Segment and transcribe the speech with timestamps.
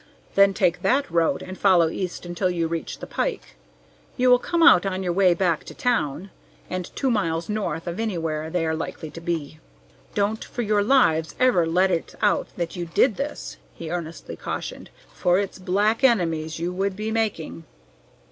[0.33, 3.55] Then take that road and follow east until you reach the pike.
[4.17, 6.31] You will come out on your way back to town,
[6.71, 9.59] and two miles north of anywhere they are likely to be.
[10.15, 14.89] Don't for your lives ever let it out that you did this," he earnestly cautioned,
[15.13, 17.65] "for it's black enemies you would be making."